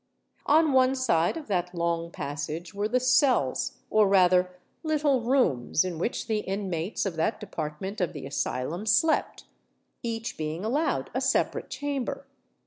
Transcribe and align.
On 0.47 0.73
one 0.73 0.95
side 0.95 1.37
of 1.37 1.45
that 1.49 1.75
long 1.75 2.09
passage 2.09 2.73
were 2.73 2.87
the 2.87 2.99
cells, 2.99 3.77
or 3.91 4.07
rather 4.07 4.49
little 4.81 5.21
rooms, 5.21 5.85
in 5.85 5.99
which 5.99 6.25
the 6.25 6.39
inmates 6.39 7.05
of 7.05 7.17
that 7.17 7.39
department 7.39 8.01
of 8.01 8.11
the 8.11 8.25
asylum 8.25 8.87
slept, 8.87 9.43
each 10.01 10.37
being 10.37 10.65
allowed 10.65 11.11
a 11.13 11.21
separate 11.21 11.69
chamber. 11.69 12.25